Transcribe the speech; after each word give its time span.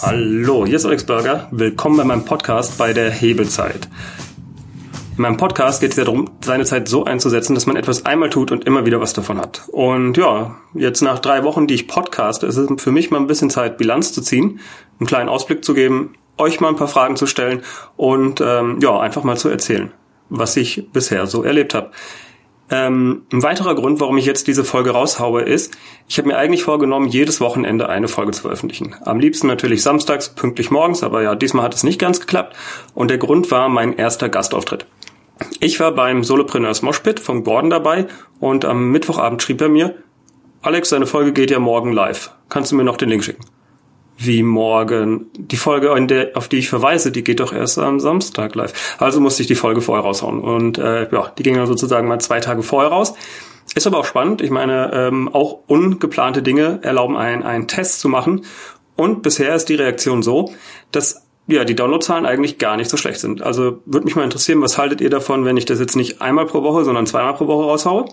Hallo, 0.00 0.64
hier 0.64 0.76
ist 0.76 0.86
Alex 0.86 1.02
Burger. 1.04 1.48
Willkommen 1.50 1.96
bei 1.96 2.04
meinem 2.04 2.24
Podcast 2.24 2.78
bei 2.78 2.92
der 2.92 3.10
Hebelzeit. 3.10 3.88
In 5.16 5.22
meinem 5.22 5.36
Podcast 5.36 5.80
geht 5.80 5.90
es 5.90 5.96
ja 5.96 6.04
darum, 6.04 6.30
seine 6.40 6.64
Zeit 6.64 6.88
so 6.88 7.04
einzusetzen, 7.04 7.56
dass 7.56 7.66
man 7.66 7.74
etwas 7.74 8.06
einmal 8.06 8.30
tut 8.30 8.52
und 8.52 8.64
immer 8.64 8.86
wieder 8.86 9.00
was 9.00 9.12
davon 9.12 9.40
hat. 9.40 9.64
Und 9.72 10.16
ja, 10.16 10.54
jetzt 10.72 11.00
nach 11.00 11.18
drei 11.18 11.42
Wochen, 11.42 11.66
die 11.66 11.74
ich 11.74 11.88
podcaste, 11.88 12.46
ist 12.46 12.56
es 12.56 12.80
für 12.80 12.92
mich 12.92 13.10
mal 13.10 13.18
ein 13.18 13.26
bisschen 13.26 13.50
Zeit, 13.50 13.76
Bilanz 13.76 14.12
zu 14.12 14.22
ziehen, 14.22 14.60
einen 15.00 15.08
kleinen 15.08 15.28
Ausblick 15.28 15.64
zu 15.64 15.74
geben, 15.74 16.14
euch 16.36 16.60
mal 16.60 16.68
ein 16.68 16.76
paar 16.76 16.86
Fragen 16.86 17.16
zu 17.16 17.26
stellen 17.26 17.62
und 17.96 18.40
ähm, 18.40 18.78
ja, 18.80 19.00
einfach 19.00 19.24
mal 19.24 19.36
zu 19.36 19.48
erzählen, 19.48 19.90
was 20.28 20.56
ich 20.56 20.92
bisher 20.92 21.26
so 21.26 21.42
erlebt 21.42 21.74
habe. 21.74 21.90
Ähm, 22.70 23.22
ein 23.32 23.42
weiterer 23.42 23.74
Grund, 23.74 24.00
warum 24.00 24.18
ich 24.18 24.26
jetzt 24.26 24.46
diese 24.46 24.62
Folge 24.62 24.90
raushaue, 24.90 25.42
ist, 25.42 25.76
ich 26.06 26.18
habe 26.18 26.28
mir 26.28 26.36
eigentlich 26.36 26.62
vorgenommen, 26.62 27.08
jedes 27.08 27.40
Wochenende 27.40 27.88
eine 27.88 28.08
Folge 28.08 28.32
zu 28.32 28.42
veröffentlichen. 28.42 28.94
Am 29.04 29.20
liebsten 29.20 29.46
natürlich 29.46 29.82
samstags, 29.82 30.28
pünktlich 30.28 30.70
morgens, 30.70 31.02
aber 31.02 31.22
ja, 31.22 31.34
diesmal 31.34 31.64
hat 31.64 31.74
es 31.74 31.82
nicht 31.82 31.98
ganz 31.98 32.20
geklappt. 32.20 32.56
Und 32.94 33.08
der 33.10 33.18
Grund 33.18 33.50
war 33.50 33.68
mein 33.68 33.94
erster 33.94 34.28
Gastauftritt. 34.28 34.86
Ich 35.60 35.80
war 35.80 35.92
beim 35.92 36.24
Solopreneurs 36.24 36.82
Moshpit 36.82 37.20
von 37.20 37.44
Gordon 37.44 37.70
dabei 37.70 38.06
und 38.40 38.64
am 38.64 38.90
Mittwochabend 38.90 39.42
schrieb 39.42 39.60
er 39.60 39.68
mir, 39.68 39.94
Alex, 40.60 40.90
deine 40.90 41.06
Folge 41.06 41.32
geht 41.32 41.50
ja 41.50 41.60
morgen 41.60 41.92
live. 41.92 42.32
Kannst 42.48 42.72
du 42.72 42.76
mir 42.76 42.84
noch 42.84 42.96
den 42.96 43.08
Link 43.08 43.22
schicken? 43.24 43.44
Wie 44.18 44.42
morgen. 44.42 45.26
Die 45.36 45.56
Folge, 45.56 45.94
der, 46.06 46.30
auf 46.34 46.48
die 46.48 46.58
ich 46.58 46.68
verweise, 46.68 47.12
die 47.12 47.24
geht 47.24 47.40
doch 47.40 47.52
erst 47.52 47.78
am 47.78 48.00
Samstag 48.00 48.54
live. 48.54 48.96
Also 48.98 49.20
musste 49.20 49.42
ich 49.42 49.46
die 49.46 49.54
Folge 49.54 49.80
vorher 49.80 50.04
raushauen. 50.04 50.40
Und 50.40 50.76
äh, 50.76 51.08
ja, 51.10 51.32
die 51.38 51.42
ging 51.44 51.54
dann 51.54 51.66
sozusagen 51.66 52.08
mal 52.08 52.20
zwei 52.20 52.40
Tage 52.40 52.62
vorher 52.62 52.90
raus. 52.90 53.14
Ist 53.74 53.86
aber 53.86 53.98
auch 53.98 54.04
spannend. 54.04 54.42
Ich 54.42 54.50
meine, 54.50 54.90
ähm, 54.92 55.28
auch 55.32 55.60
ungeplante 55.68 56.42
Dinge 56.42 56.80
erlauben 56.82 57.16
einen, 57.16 57.44
einen 57.44 57.68
Test 57.68 58.00
zu 58.00 58.08
machen. 58.08 58.44
Und 58.96 59.22
bisher 59.22 59.54
ist 59.54 59.68
die 59.68 59.76
Reaktion 59.76 60.22
so, 60.22 60.52
dass 60.90 61.22
ja, 61.46 61.64
die 61.64 61.76
Downloadzahlen 61.76 62.26
eigentlich 62.26 62.58
gar 62.58 62.76
nicht 62.76 62.90
so 62.90 62.96
schlecht 62.96 63.20
sind. 63.20 63.42
Also 63.42 63.80
würde 63.86 64.04
mich 64.04 64.16
mal 64.16 64.24
interessieren, 64.24 64.60
was 64.60 64.76
haltet 64.76 65.00
ihr 65.00 65.10
davon, 65.10 65.44
wenn 65.44 65.56
ich 65.56 65.64
das 65.64 65.80
jetzt 65.80 65.96
nicht 65.96 66.20
einmal 66.20 66.46
pro 66.46 66.62
Woche, 66.62 66.84
sondern 66.84 67.06
zweimal 67.06 67.34
pro 67.34 67.46
Woche 67.46 67.64
raushaue? 67.64 68.06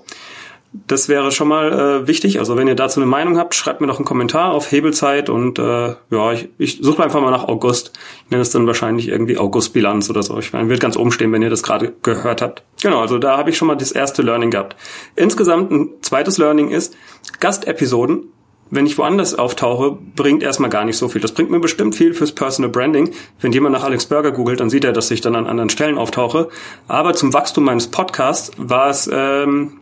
Das 0.87 1.09
wäre 1.09 1.31
schon 1.31 1.47
mal 1.47 1.71
äh, 1.71 2.07
wichtig. 2.07 2.39
Also 2.39 2.57
wenn 2.57 2.67
ihr 2.67 2.75
dazu 2.75 2.99
eine 2.99 3.09
Meinung 3.09 3.37
habt, 3.37 3.55
schreibt 3.55 3.81
mir 3.81 3.87
doch 3.87 3.97
einen 3.97 4.05
Kommentar 4.05 4.51
auf 4.51 4.71
Hebelzeit 4.71 5.29
und 5.29 5.59
äh, 5.59 5.95
ja, 6.09 6.31
ich, 6.33 6.49
ich 6.57 6.79
suche 6.81 7.03
einfach 7.03 7.21
mal 7.21 7.31
nach 7.31 7.47
August. 7.47 7.93
Ich 8.25 8.31
nenne 8.31 8.41
es 8.41 8.49
dann 8.49 8.67
wahrscheinlich 8.67 9.07
irgendwie 9.07 9.37
Augustbilanz 9.37 10.09
oder 10.09 10.23
so. 10.23 10.37
Ich 10.39 10.53
meine, 10.53 10.69
wird 10.69 10.79
ganz 10.79 10.97
oben 10.97 11.11
stehen, 11.11 11.31
wenn 11.31 11.41
ihr 11.41 11.49
das 11.49 11.63
gerade 11.63 11.93
gehört 12.01 12.41
habt. 12.41 12.63
Genau, 12.81 12.99
also 12.99 13.17
da 13.17 13.37
habe 13.37 13.49
ich 13.49 13.57
schon 13.57 13.67
mal 13.67 13.75
das 13.75 13.91
erste 13.91 14.21
Learning 14.21 14.51
gehabt. 14.51 14.75
Insgesamt 15.15 15.71
ein 15.71 15.89
zweites 16.01 16.37
Learning 16.37 16.69
ist, 16.69 16.95
Gastepisoden 17.39 18.29
wenn 18.71 18.87
ich 18.87 18.97
woanders 18.97 19.35
auftauche, 19.35 19.97
bringt 20.15 20.41
erstmal 20.41 20.69
gar 20.69 20.85
nicht 20.85 20.97
so 20.97 21.07
viel. 21.07 21.21
Das 21.21 21.33
bringt 21.33 21.51
mir 21.51 21.59
bestimmt 21.59 21.95
viel 21.95 22.13
fürs 22.13 22.31
Personal 22.31 22.71
Branding. 22.71 23.11
Wenn 23.39 23.51
jemand 23.51 23.73
nach 23.73 23.83
Alex 23.83 24.07
Burger 24.07 24.31
googelt, 24.31 24.59
dann 24.59 24.71
sieht 24.71 24.83
er, 24.83 24.91
dass 24.91 25.11
ich 25.11 25.21
dann 25.21 25.35
an 25.35 25.45
anderen 25.45 25.69
Stellen 25.69 25.97
auftauche. 25.97 26.49
Aber 26.87 27.13
zum 27.13 27.33
Wachstum 27.33 27.63
meines 27.63 27.87
Podcasts 27.87 28.51
war 28.57 28.89
es 28.89 29.09
ähm, 29.11 29.81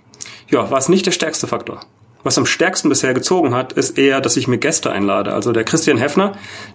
ja, 0.50 0.70
war 0.70 0.78
es 0.78 0.90
nicht 0.90 1.06
der 1.06 1.12
stärkste 1.12 1.48
Faktor. 1.48 1.82
Was 2.24 2.38
am 2.38 2.46
stärksten 2.46 2.90
bisher 2.90 3.14
gezogen 3.14 3.54
hat, 3.54 3.74
ist 3.74 3.98
eher, 3.98 4.22
dass 4.22 4.38
ich 4.38 4.48
mir 4.48 4.58
Gäste 4.58 4.92
einlade. 4.92 5.34
Also 5.34 5.52
der 5.52 5.66
Christian 5.66 5.98
Heffner, 5.98 6.34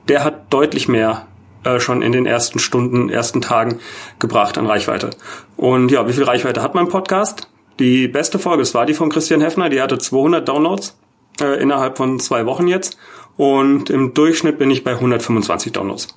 der 0.09 0.23
hat 0.23 0.53
deutlich 0.53 0.89
mehr 0.89 1.27
äh, 1.65 1.81
schon 1.81 2.03
in 2.03 2.13
den 2.13 2.27
ersten 2.27 2.59
Stunden, 2.59 3.09
ersten 3.09 3.41
Tagen 3.41 3.81
gebracht 4.19 4.59
an 4.59 4.67
Reichweite. 4.67 5.11
Und 5.57 5.91
ja, 5.91 6.07
wie 6.07 6.13
viel 6.13 6.25
Reichweite 6.25 6.63
hat 6.63 6.75
mein 6.75 6.89
Podcast? 6.89 7.49
Die 7.79 8.09
beste 8.09 8.39
Folge, 8.39 8.63
es 8.63 8.75
war 8.75 8.87
die 8.87 8.95
von 8.95 9.09
Christian 9.09 9.41
Heffner, 9.41 9.69
die 9.69 9.81
hatte 9.81 9.99
200 9.99 10.47
Downloads 10.47 10.99
äh, 11.41 11.61
innerhalb 11.61 11.97
von 11.97 12.21
zwei 12.21 12.45
Wochen 12.45 12.67
jetzt. 12.67 12.99
Und 13.37 13.89
im 13.89 14.15
Durchschnitt 14.15 14.59
bin 14.59 14.71
ich 14.71 14.85
bei 14.85 14.93
125 14.93 15.73
Downloads. 15.73 16.09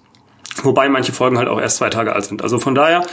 Wobei 0.64 0.90
manche 0.90 1.14
Folgen 1.14 1.38
halt 1.38 1.48
auch 1.48 1.62
erst 1.62 1.78
zwei 1.78 1.90
Tage 1.90 2.14
alt 2.14 2.26
sind. 2.26 2.42
Also 2.42 2.60
von 2.60 2.76
daher 2.76 3.04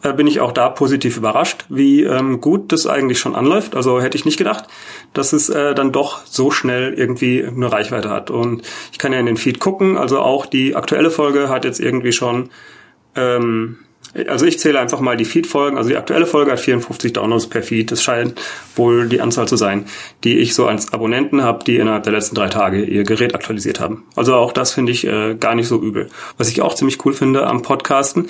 bin 0.00 0.26
ich 0.26 0.40
auch 0.40 0.52
da 0.52 0.68
positiv 0.68 1.16
überrascht, 1.16 1.66
wie 1.68 2.04
ähm, 2.04 2.40
gut 2.40 2.72
das 2.72 2.86
eigentlich 2.86 3.18
schon 3.18 3.34
anläuft. 3.34 3.74
Also 3.74 4.00
hätte 4.00 4.16
ich 4.16 4.24
nicht 4.24 4.38
gedacht, 4.38 4.64
dass 5.12 5.32
es 5.32 5.48
äh, 5.50 5.74
dann 5.74 5.92
doch 5.92 6.24
so 6.24 6.50
schnell 6.50 6.94
irgendwie 6.94 7.44
eine 7.44 7.70
Reichweite 7.70 8.08
hat. 8.08 8.30
Und 8.30 8.62
ich 8.92 8.98
kann 8.98 9.12
ja 9.12 9.20
in 9.20 9.26
den 9.26 9.36
Feed 9.36 9.60
gucken. 9.60 9.98
Also 9.98 10.20
auch 10.20 10.46
die 10.46 10.74
aktuelle 10.74 11.10
Folge 11.10 11.48
hat 11.48 11.64
jetzt 11.64 11.80
irgendwie 11.80 12.12
schon 12.12 12.48
ähm, 13.14 13.78
also 14.28 14.46
ich 14.46 14.58
zähle 14.58 14.80
einfach 14.80 15.00
mal 15.00 15.16
die 15.16 15.24
Feed-Folgen. 15.24 15.76
Also 15.76 15.90
die 15.90 15.96
aktuelle 15.96 16.26
Folge 16.26 16.52
hat 16.52 16.60
54 16.60 17.12
Downloads 17.12 17.48
per 17.48 17.62
Feed. 17.62 17.90
Das 17.92 18.02
scheint 18.02 18.40
wohl 18.76 19.08
die 19.08 19.20
Anzahl 19.20 19.46
zu 19.46 19.56
sein, 19.56 19.86
die 20.24 20.38
ich 20.38 20.54
so 20.54 20.66
als 20.66 20.92
Abonnenten 20.92 21.42
habe, 21.42 21.64
die 21.64 21.76
innerhalb 21.76 22.02
der 22.04 22.12
letzten 22.12 22.34
drei 22.34 22.48
Tage 22.48 22.82
ihr 22.84 23.04
Gerät 23.04 23.34
aktualisiert 23.34 23.80
haben. 23.80 24.04
Also 24.16 24.34
auch 24.34 24.52
das 24.52 24.72
finde 24.72 24.92
ich 24.92 25.06
äh, 25.06 25.34
gar 25.34 25.54
nicht 25.54 25.68
so 25.68 25.80
übel. 25.80 26.08
Was 26.38 26.48
ich 26.48 26.62
auch 26.62 26.74
ziemlich 26.74 27.04
cool 27.04 27.12
finde 27.12 27.46
am 27.46 27.62
Podcasten, 27.62 28.28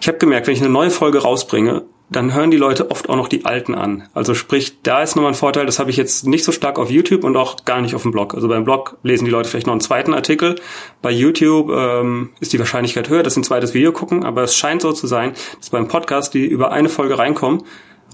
ich 0.00 0.08
habe 0.08 0.18
gemerkt, 0.18 0.46
wenn 0.46 0.54
ich 0.54 0.60
eine 0.60 0.70
neue 0.70 0.90
Folge 0.90 1.22
rausbringe, 1.22 1.82
dann 2.16 2.34
hören 2.34 2.50
die 2.50 2.56
Leute 2.56 2.90
oft 2.90 3.08
auch 3.08 3.16
noch 3.16 3.28
die 3.28 3.44
alten 3.44 3.74
an. 3.74 4.08
Also 4.14 4.34
sprich, 4.34 4.82
da 4.82 5.02
ist 5.02 5.16
nochmal 5.16 5.32
ein 5.32 5.36
Vorteil, 5.36 5.66
das 5.66 5.78
habe 5.78 5.90
ich 5.90 5.96
jetzt 5.96 6.26
nicht 6.26 6.44
so 6.44 6.52
stark 6.52 6.78
auf 6.78 6.90
YouTube 6.90 7.24
und 7.24 7.36
auch 7.36 7.64
gar 7.64 7.80
nicht 7.80 7.94
auf 7.94 8.02
dem 8.02 8.12
Blog. 8.12 8.34
Also 8.34 8.48
beim 8.48 8.64
Blog 8.64 8.98
lesen 9.02 9.24
die 9.24 9.30
Leute 9.30 9.48
vielleicht 9.48 9.66
noch 9.66 9.74
einen 9.74 9.80
zweiten 9.80 10.14
Artikel. 10.14 10.56
Bei 11.00 11.10
YouTube 11.10 11.70
ähm, 11.70 12.30
ist 12.40 12.52
die 12.52 12.58
Wahrscheinlichkeit 12.58 13.08
höher, 13.08 13.22
dass 13.22 13.34
sie 13.34 13.40
ein 13.40 13.44
zweites 13.44 13.74
Video 13.74 13.92
gucken, 13.92 14.24
aber 14.24 14.42
es 14.42 14.56
scheint 14.56 14.82
so 14.82 14.92
zu 14.92 15.06
sein, 15.06 15.32
dass 15.58 15.70
beim 15.70 15.88
Podcast 15.88 16.34
die 16.34 16.46
über 16.46 16.72
eine 16.72 16.88
Folge 16.88 17.18
reinkommen 17.18 17.64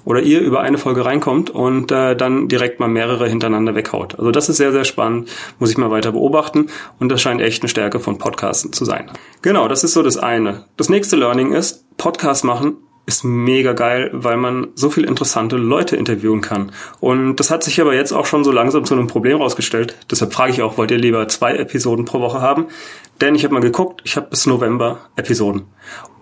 oder 0.05 0.23
ihr 0.23 0.41
über 0.41 0.61
eine 0.61 0.79
Folge 0.79 1.05
reinkommt 1.05 1.51
und 1.51 1.93
äh, 1.93 2.17
dann 2.17 2.49
direkt 2.49 2.81
mal 2.81 2.89
mehrere 2.89 3.29
hintereinander 3.29 3.75
weghaut. 3.75 4.19
Also 4.19 4.31
das 4.31 4.49
ist 4.49 4.57
sehr, 4.57 4.73
sehr 4.73 4.85
spannend, 4.85 5.29
muss 5.59 5.71
ich 5.71 5.77
mal 5.77 5.91
weiter 5.91 6.13
beobachten 6.13 6.69
und 6.99 7.11
das 7.11 7.21
scheint 7.21 7.41
echt 7.41 7.63
eine 7.63 7.69
Stärke 7.69 8.01
von 8.01 8.17
Podcasten 8.17 8.73
zu 8.73 8.85
sein. 8.85 9.11
Genau, 9.43 9.69
das 9.69 9.85
ist 9.85 9.93
so 9.93 10.03
das 10.03 10.17
eine. 10.17 10.65
Das 10.77 10.89
nächste 10.89 11.17
Learning 11.17 11.53
ist, 11.53 11.85
Podcast 11.99 12.45
machen 12.45 12.79
ist 13.09 13.25
mega 13.25 13.73
geil, 13.73 14.11
weil 14.13 14.37
man 14.37 14.69
so 14.75 14.91
viel 14.91 15.05
interessante 15.05 15.57
Leute 15.57 15.97
interviewen 15.97 16.43
kann. 16.43 16.73
Und 17.01 17.37
das 17.37 17.51
hat 17.51 17.65
sich 17.65 17.81
aber 17.81 17.95
jetzt 17.95 18.13
auch 18.13 18.27
schon 18.27 18.45
so 18.45 18.53
langsam 18.53 18.85
zu 18.85 18.95
einem 18.95 19.07
Problem 19.07 19.39
rausgestellt. 19.39 19.97
Deshalb 20.11 20.35
frage 20.35 20.53
ich 20.53 20.61
auch, 20.61 20.77
wollt 20.77 20.91
ihr 20.91 20.99
lieber 20.99 21.27
zwei 21.27 21.57
Episoden 21.57 22.05
pro 22.05 22.21
Woche 22.21 22.43
haben? 22.43 22.67
Denn 23.23 23.35
ich 23.35 23.45
habe 23.45 23.55
mal 23.55 23.61
geguckt, 23.61 24.03
ich 24.05 24.17
habe 24.17 24.29
bis 24.29 24.47
November 24.47 24.99
Episoden. 25.17 25.63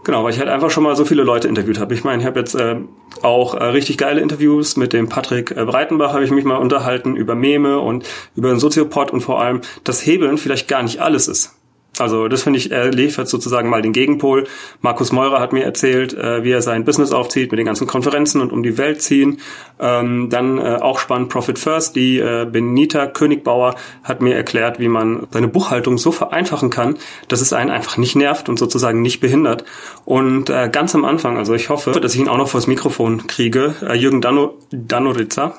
Genau, 0.05 0.23
weil 0.23 0.33
ich 0.33 0.39
halt 0.39 0.49
einfach 0.49 0.71
schon 0.71 0.85
mal 0.85 0.95
so 0.95 1.05
viele 1.05 1.25
Leute 1.25 1.49
interviewt 1.49 1.81
habe. 1.81 1.93
Ich 1.93 2.05
meine, 2.05 2.23
ich 2.23 2.27
habe 2.27 2.39
jetzt 2.39 2.55
äh, 2.55 2.77
auch 3.23 3.55
äh, 3.55 3.65
richtig 3.65 3.99
geile 3.99 4.21
Interviews 4.21 4.77
mit 4.77 4.93
dem 4.93 5.09
Patrick 5.09 5.51
äh, 5.51 5.65
Breitenbach, 5.65 6.13
habe 6.13 6.23
ich 6.23 6.31
mich 6.31 6.45
mal 6.45 6.59
unterhalten 6.59 7.17
über 7.17 7.35
Meme 7.35 7.81
und 7.81 8.07
über 8.37 8.51
den 8.51 8.61
Soziopod 8.61 9.11
und 9.11 9.23
vor 9.23 9.41
allem, 9.41 9.63
dass 9.83 10.07
Hebeln 10.07 10.39
vielleicht 10.39 10.69
gar 10.69 10.85
nicht 10.85 11.01
alles 11.01 11.27
ist. 11.27 11.56
Also 11.99 12.29
das 12.29 12.43
finde 12.43 12.59
ich, 12.59 12.71
er 12.71 12.91
liefert 12.91 13.29
sozusagen 13.29 13.71
mal 13.71 13.83
den 13.83 13.93
Gegenpol. 13.93 14.47
Markus 14.81 15.13
Meurer 15.13 15.41
hat 15.41 15.53
mir 15.53 15.65
erzählt, 15.65 16.15
äh, 16.15 16.45
wie 16.45 16.51
er 16.51 16.63
sein 16.63 16.85
Business 16.85 17.13
aufzieht 17.13 17.51
mit 17.51 17.59
den 17.59 17.67
ganzen 17.67 17.87
Konferenzen 17.87 18.41
und 18.41 18.53
um 18.53 18.63
die 18.63 18.79
Welt 18.79 19.03
ziehen. 19.03 19.39
Ähm, 19.81 20.29
dann 20.31 20.59
äh, 20.59 20.79
auch 20.81 20.99
spannend 20.99 21.29
Profit 21.29 21.59
First. 21.59 21.97
Die 21.97 22.19
äh, 22.19 22.47
Benita 22.51 23.07
Königbauer 23.07 23.77
hat 24.03 24.21
mir 24.21 24.35
erklärt, 24.35 24.79
wie 24.79 24.89
man 24.89 25.27
seine 25.31 25.49
Buchhaltung 25.49 25.99
so 25.99 26.13
vereinfachen 26.13 26.71
kann, 26.71 26.97
dass 27.29 27.41
es 27.41 27.53
einen 27.53 27.71
einfach 27.71 27.97
nicht 27.97 28.17
nervt 28.17 28.49
und 28.49 28.59
sozusagen 28.59 29.03
nicht 29.03 29.21
behindert. 29.21 29.65
Und 30.05 30.51
äh, 30.51 30.69
ganz 30.71 30.95
am 30.95 31.05
Anfang, 31.05 31.39
also 31.39 31.55
ich 31.55 31.69
hoffe, 31.69 31.93
dass 31.93 32.15
ich 32.15 32.21
ihn 32.21 32.29
auch 32.29 32.39
noch 32.39 32.49
vors 32.49 32.67
Mikrofon 32.67 33.27
kriege, 33.27 33.75
äh, 33.83 33.95
Jürgen 33.95 34.21
Dano, 34.21 34.59
Danoritzer, 34.71 35.55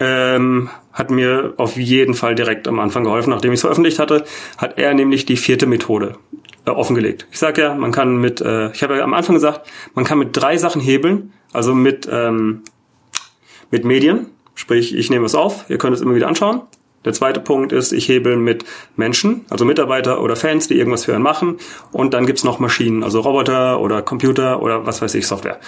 ähm, 0.00 0.70
hat 0.92 1.10
mir 1.10 1.54
auf 1.56 1.76
jeden 1.76 2.14
Fall 2.14 2.34
direkt 2.34 2.68
am 2.68 2.78
Anfang 2.78 3.04
geholfen, 3.04 3.30
nachdem 3.30 3.52
ich 3.52 3.58
es 3.58 3.62
veröffentlicht 3.62 3.98
hatte, 3.98 4.24
hat 4.58 4.78
er 4.78 4.94
nämlich 4.94 5.26
die 5.26 5.36
vierte 5.36 5.66
Methode 5.66 6.16
äh, 6.66 6.70
offengelegt. 6.70 7.26
Ich 7.30 7.38
sage 7.38 7.62
ja, 7.62 7.74
man 7.74 7.92
kann 7.92 8.16
mit, 8.16 8.40
äh, 8.40 8.70
ich 8.72 8.82
habe 8.82 8.96
ja 8.96 9.04
am 9.04 9.14
Anfang 9.14 9.34
gesagt, 9.34 9.68
man 9.94 10.04
kann 10.04 10.18
mit 10.18 10.30
drei 10.32 10.56
Sachen 10.56 10.80
hebeln, 10.80 11.32
also 11.52 11.74
mit 11.74 12.08
ähm, 12.10 12.62
mit 13.70 13.84
Medien, 13.84 14.26
sprich 14.54 14.94
ich 14.94 15.10
nehme 15.10 15.26
es 15.26 15.34
auf, 15.34 15.64
ihr 15.68 15.78
könnt 15.78 15.96
es 15.96 16.02
immer 16.02 16.14
wieder 16.14 16.28
anschauen. 16.28 16.62
Der 17.04 17.12
zweite 17.12 17.40
Punkt 17.40 17.72
ist, 17.72 17.90
ich 17.90 18.08
hebel 18.08 18.36
mit 18.36 18.64
Menschen, 18.94 19.44
also 19.50 19.64
Mitarbeiter 19.64 20.22
oder 20.22 20.36
Fans, 20.36 20.68
die 20.68 20.78
irgendwas 20.78 21.06
für 21.06 21.14
einen 21.14 21.24
machen. 21.24 21.56
Und 21.90 22.14
dann 22.14 22.26
gibt's 22.26 22.44
noch 22.44 22.60
Maschinen, 22.60 23.02
also 23.02 23.20
Roboter 23.20 23.80
oder 23.80 24.02
Computer 24.02 24.62
oder 24.62 24.86
was 24.86 25.02
weiß 25.02 25.14
ich, 25.16 25.26
Software. 25.26 25.58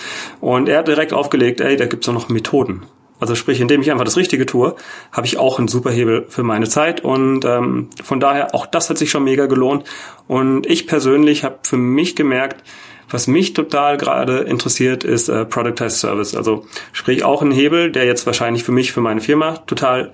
Und 0.40 0.68
er 0.68 0.78
hat 0.78 0.86
direkt 0.88 1.12
aufgelegt, 1.12 1.60
ey, 1.60 1.76
da 1.76 1.86
gibt's 1.86 2.08
auch 2.08 2.12
noch 2.12 2.28
Methoden. 2.28 2.84
Also 3.24 3.36
sprich, 3.36 3.58
indem 3.58 3.80
ich 3.80 3.90
einfach 3.90 4.04
das 4.04 4.18
Richtige 4.18 4.44
tue, 4.44 4.76
habe 5.10 5.26
ich 5.26 5.38
auch 5.38 5.58
einen 5.58 5.66
super 5.66 5.90
Hebel 5.90 6.26
für 6.28 6.42
meine 6.42 6.68
Zeit 6.68 7.00
und 7.02 7.46
ähm, 7.46 7.88
von 8.02 8.20
daher 8.20 8.54
auch 8.54 8.66
das 8.66 8.90
hat 8.90 8.98
sich 8.98 9.10
schon 9.10 9.24
mega 9.24 9.46
gelohnt. 9.46 9.84
Und 10.28 10.66
ich 10.66 10.86
persönlich 10.86 11.42
habe 11.42 11.60
für 11.62 11.78
mich 11.78 12.16
gemerkt, 12.16 12.62
was 13.08 13.26
mich 13.26 13.54
total 13.54 13.96
gerade 13.96 14.40
interessiert, 14.40 15.04
ist 15.04 15.30
äh, 15.30 15.46
Productized 15.46 16.00
Service. 16.00 16.34
Also 16.34 16.66
sprich 16.92 17.24
auch 17.24 17.40
ein 17.40 17.50
Hebel, 17.50 17.90
der 17.90 18.04
jetzt 18.04 18.26
wahrscheinlich 18.26 18.62
für 18.62 18.72
mich, 18.72 18.92
für 18.92 19.00
meine 19.00 19.22
Firma 19.22 19.56
total 19.56 20.12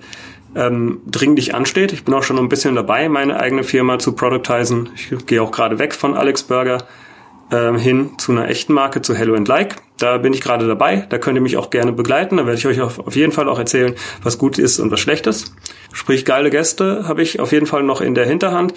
ähm, 0.55 1.01
dringlich 1.05 1.53
ansteht. 1.53 1.91
Ich 1.91 2.05
bin 2.05 2.13
auch 2.13 2.23
schon 2.23 2.39
ein 2.39 2.47
bisschen 2.47 2.75
dabei, 2.75 3.09
meine 3.09 3.41
eigene 3.41 3.65
Firma 3.65 3.99
zu 3.99 4.13
productizen. 4.13 4.87
Ich 4.95 5.25
gehe 5.25 5.43
auch 5.43 5.51
gerade 5.51 5.79
weg 5.79 5.93
von 5.93 6.15
Alex 6.15 6.43
Burger 6.43 6.77
ähm, 7.51 7.77
hin 7.77 8.11
zu 8.17 8.31
einer 8.31 8.47
echten 8.47 8.73
Marke, 8.73 9.01
zu 9.01 9.13
Hello 9.15 9.35
and 9.35 9.47
Like. 9.47 9.75
Da 9.97 10.17
bin 10.17 10.33
ich 10.33 10.41
gerade 10.41 10.67
dabei. 10.67 11.05
Da 11.09 11.17
könnt 11.17 11.35
ihr 11.35 11.41
mich 11.41 11.57
auch 11.57 11.69
gerne 11.69 11.91
begleiten. 11.91 12.37
Da 12.37 12.45
werde 12.45 12.57
ich 12.57 12.65
euch 12.65 12.81
auf, 12.81 12.99
auf 12.99 13.15
jeden 13.15 13.31
Fall 13.31 13.47
auch 13.47 13.59
erzählen, 13.59 13.93
was 14.23 14.37
gut 14.37 14.57
ist 14.57 14.79
und 14.79 14.91
was 14.91 14.99
schlecht 14.99 15.27
ist. 15.27 15.53
Sprich, 15.93 16.25
geile 16.25 16.49
Gäste 16.49 17.07
habe 17.07 17.21
ich 17.21 17.39
auf 17.39 17.51
jeden 17.51 17.67
Fall 17.67 17.83
noch 17.83 18.01
in 18.01 18.15
der 18.15 18.25
Hinterhand. 18.25 18.73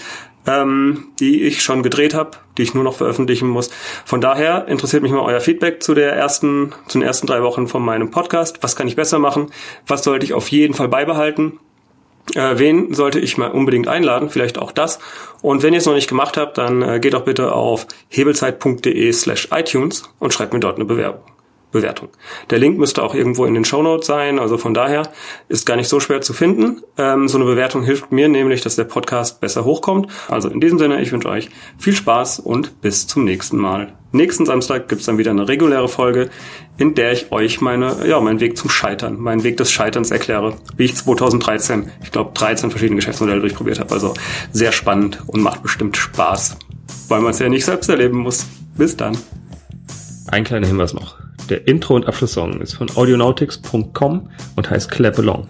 ähm, 0.46 1.08
die 1.20 1.42
ich 1.42 1.62
schon 1.62 1.82
gedreht 1.82 2.14
habe, 2.14 2.32
die 2.58 2.62
ich 2.62 2.74
nur 2.74 2.84
noch 2.84 2.94
veröffentlichen 2.96 3.48
muss. 3.48 3.70
Von 4.04 4.20
daher 4.20 4.68
interessiert 4.68 5.02
mich 5.02 5.12
mal 5.12 5.20
euer 5.20 5.40
Feedback 5.40 5.82
zu 5.82 5.94
der 5.94 6.12
ersten, 6.12 6.72
zu 6.86 6.98
den 6.98 7.06
ersten 7.06 7.26
drei 7.26 7.42
Wochen 7.42 7.66
von 7.66 7.82
meinem 7.82 8.10
Podcast. 8.10 8.58
Was 8.62 8.76
kann 8.76 8.86
ich 8.86 8.96
besser 8.96 9.18
machen? 9.18 9.50
Was 9.86 10.04
sollte 10.04 10.26
ich 10.26 10.34
auf 10.34 10.48
jeden 10.48 10.74
Fall 10.74 10.88
beibehalten? 10.88 11.58
Äh, 12.34 12.58
wen 12.58 12.94
sollte 12.94 13.20
ich 13.20 13.36
mal 13.36 13.50
unbedingt 13.50 13.88
einladen? 13.88 14.30
Vielleicht 14.30 14.58
auch 14.58 14.72
das. 14.72 14.98
Und 15.42 15.62
wenn 15.62 15.74
ihr 15.74 15.78
es 15.78 15.86
noch 15.86 15.94
nicht 15.94 16.08
gemacht 16.08 16.36
habt, 16.36 16.58
dann 16.58 16.82
äh, 16.82 17.00
geht 17.00 17.14
doch 17.14 17.24
bitte 17.24 17.52
auf 17.52 17.86
hebelzeit.de 18.08 19.12
slash 19.12 19.48
iTunes 19.52 20.04
und 20.18 20.32
schreibt 20.32 20.54
mir 20.54 20.60
dort 20.60 20.76
eine 20.76 20.86
Bewerbung. 20.86 21.33
Bewertung. 21.74 22.08
Der 22.50 22.58
Link 22.58 22.78
müsste 22.78 23.02
auch 23.02 23.14
irgendwo 23.14 23.44
in 23.44 23.52
den 23.52 23.64
Show 23.64 23.82
Notes 23.82 24.06
sein, 24.06 24.38
also 24.38 24.56
von 24.56 24.72
daher 24.72 25.10
ist 25.48 25.66
gar 25.66 25.76
nicht 25.76 25.88
so 25.88 26.00
schwer 26.00 26.22
zu 26.22 26.32
finden. 26.32 26.82
Ähm, 26.96 27.28
so 27.28 27.36
eine 27.36 27.44
Bewertung 27.44 27.82
hilft 27.82 28.12
mir 28.12 28.28
nämlich, 28.28 28.62
dass 28.62 28.76
der 28.76 28.84
Podcast 28.84 29.40
besser 29.40 29.64
hochkommt. 29.64 30.10
Also 30.28 30.48
in 30.48 30.60
diesem 30.60 30.78
Sinne, 30.78 31.02
ich 31.02 31.12
wünsche 31.12 31.28
euch 31.28 31.50
viel 31.76 31.94
Spaß 31.94 32.38
und 32.38 32.80
bis 32.80 33.06
zum 33.06 33.24
nächsten 33.24 33.58
Mal. 33.58 33.92
Nächsten 34.12 34.46
Samstag 34.46 34.88
gibt's 34.88 35.06
dann 35.06 35.18
wieder 35.18 35.32
eine 35.32 35.48
reguläre 35.48 35.88
Folge, 35.88 36.30
in 36.78 36.94
der 36.94 37.10
ich 37.10 37.32
euch 37.32 37.60
meine, 37.60 38.06
ja, 38.06 38.20
meinen 38.20 38.38
Weg 38.38 38.56
zum 38.56 38.70
Scheitern, 38.70 39.18
meinen 39.18 39.42
Weg 39.42 39.56
des 39.56 39.72
Scheiterns 39.72 40.12
erkläre, 40.12 40.54
wie 40.76 40.84
ich 40.84 40.94
2013, 40.94 41.90
ich 42.04 42.12
glaube, 42.12 42.30
13 42.34 42.70
verschiedene 42.70 42.96
Geschäftsmodelle 42.96 43.40
durchprobiert 43.40 43.80
habe. 43.80 43.92
Also 43.92 44.14
sehr 44.52 44.70
spannend 44.70 45.24
und 45.26 45.42
macht 45.42 45.64
bestimmt 45.64 45.96
Spaß, 45.96 46.56
weil 47.08 47.20
man 47.20 47.32
es 47.32 47.40
ja 47.40 47.48
nicht 47.48 47.64
selbst 47.64 47.90
erleben 47.90 48.18
muss. 48.18 48.46
Bis 48.76 48.96
dann. 48.96 49.18
Ein 50.28 50.44
kleiner 50.44 50.68
Hinweis 50.68 50.94
noch. 50.94 51.23
Der 51.48 51.68
Intro- 51.68 51.94
und 51.94 52.06
Abschlusssong 52.06 52.60
ist 52.60 52.74
von 52.74 52.88
audionautics.com 52.94 54.30
und 54.56 54.70
heißt 54.70 54.90
Clap 54.90 55.18
Along. 55.18 55.46